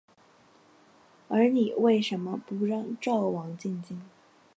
[1.27, 4.01] 而你为甚么不让赵王进京？